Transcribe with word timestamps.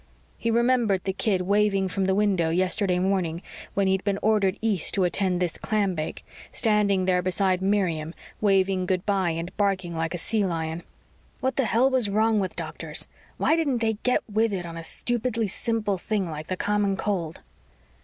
_He 0.35 0.49
remembered 0.49 1.03
the 1.03 1.13
kid 1.13 1.43
waving 1.43 1.87
from 1.87 2.05
the 2.05 2.15
window 2.15 2.49
yesterday 2.49 2.97
morning 2.97 3.43
when 3.75 3.85
he'd 3.85 4.03
been 4.03 4.17
ordered 4.23 4.57
East 4.59 4.95
to 4.95 5.03
attend 5.03 5.39
this 5.39 5.59
clambake 5.59 6.25
standing 6.51 7.05
there 7.05 7.21
beside 7.21 7.61
Miriam, 7.61 8.15
waving 8.41 8.87
good 8.87 9.05
bye 9.05 9.29
and 9.29 9.55
barking 9.57 9.95
like 9.95 10.15
a 10.15 10.17
sea 10.17 10.43
lion. 10.43 10.81
_What 11.43 11.55
the 11.55 11.65
hell 11.65 11.87
was 11.91 12.09
wrong 12.09 12.39
with 12.39 12.55
doctors? 12.55 13.07
Why 13.37 13.55
didn't 13.55 13.77
they 13.77 13.97
get 14.01 14.23
with 14.27 14.51
it 14.53 14.65
on 14.65 14.75
a 14.75 14.83
stupidly 14.83 15.47
simple 15.47 15.99
thing 15.99 16.31
like 16.31 16.47
the 16.47 16.57
common 16.57 16.97
cold? 16.97 17.41